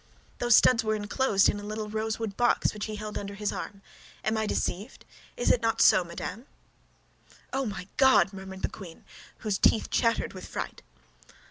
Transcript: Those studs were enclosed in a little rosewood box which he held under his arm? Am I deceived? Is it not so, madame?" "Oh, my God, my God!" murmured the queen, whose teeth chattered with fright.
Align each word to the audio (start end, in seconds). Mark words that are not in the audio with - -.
Those 0.39 0.55
studs 0.55 0.83
were 0.83 0.95
enclosed 0.95 1.47
in 1.47 1.59
a 1.59 1.63
little 1.63 1.87
rosewood 1.87 2.35
box 2.35 2.73
which 2.73 2.85
he 2.85 2.95
held 2.95 3.19
under 3.19 3.35
his 3.35 3.51
arm? 3.51 3.83
Am 4.25 4.35
I 4.35 4.47
deceived? 4.47 5.05
Is 5.37 5.51
it 5.51 5.61
not 5.61 5.79
so, 5.79 6.03
madame?" 6.03 6.47
"Oh, 7.53 7.67
my 7.67 7.87
God, 7.97 8.23
my 8.33 8.33
God!" 8.33 8.33
murmured 8.33 8.61
the 8.63 8.67
queen, 8.67 9.05
whose 9.45 9.59
teeth 9.59 9.91
chattered 9.91 10.33
with 10.33 10.47
fright. 10.47 10.81